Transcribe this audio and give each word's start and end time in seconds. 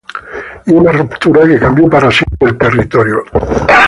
Y 0.65 0.71
una 0.71 0.91
ruptura 0.93 1.45
que 1.45 1.59
cambió 1.59 1.87
para 1.87 2.09
siempre 2.09 2.49
el 2.49 2.57
territorio. 2.57 3.23